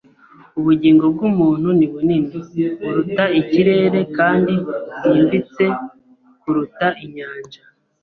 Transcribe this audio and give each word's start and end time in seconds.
Ubugingo 0.59 1.03
bwumuntu 1.13 1.67
ni 1.77 1.87
bunini 1.91 2.39
kuruta 2.77 3.23
ikirere 3.39 3.99
kandi 4.17 4.53
bwimbitse 4.99 5.65
kuruta 6.41 6.87
inyanja. 7.03 7.61